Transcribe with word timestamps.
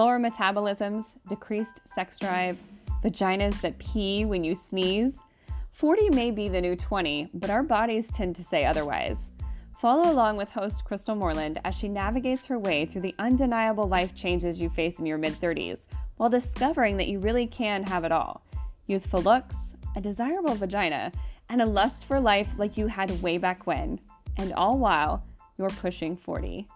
slower 0.00 0.18
metabolisms, 0.18 1.04
decreased 1.28 1.82
sex 1.94 2.18
drive, 2.18 2.56
vaginas 3.04 3.60
that 3.60 3.78
pee 3.78 4.24
when 4.24 4.42
you 4.42 4.58
sneeze. 4.66 5.12
40 5.74 6.08
may 6.14 6.30
be 6.30 6.48
the 6.48 6.58
new 6.58 6.74
20, 6.74 7.28
but 7.34 7.50
our 7.50 7.62
bodies 7.62 8.06
tend 8.14 8.34
to 8.34 8.42
say 8.42 8.64
otherwise. 8.64 9.18
Follow 9.78 10.10
along 10.10 10.38
with 10.38 10.48
host 10.48 10.86
Crystal 10.86 11.14
Moreland 11.14 11.60
as 11.66 11.74
she 11.74 11.86
navigates 11.86 12.46
her 12.46 12.58
way 12.58 12.86
through 12.86 13.02
the 13.02 13.14
undeniable 13.18 13.86
life 13.86 14.14
changes 14.14 14.58
you 14.58 14.70
face 14.70 14.98
in 14.98 15.04
your 15.04 15.18
mid 15.18 15.34
30s 15.34 15.76
while 16.16 16.30
discovering 16.30 16.96
that 16.96 17.08
you 17.08 17.18
really 17.18 17.46
can 17.46 17.82
have 17.82 18.04
it 18.04 18.10
all 18.10 18.40
youthful 18.86 19.20
looks, 19.20 19.54
a 19.96 20.00
desirable 20.00 20.54
vagina, 20.54 21.12
and 21.50 21.60
a 21.60 21.66
lust 21.66 22.06
for 22.06 22.18
life 22.18 22.48
like 22.56 22.78
you 22.78 22.86
had 22.86 23.20
way 23.20 23.36
back 23.36 23.66
when, 23.66 24.00
and 24.38 24.54
all 24.54 24.78
while 24.78 25.22
you're 25.58 25.68
pushing 25.68 26.16
40. 26.16 26.66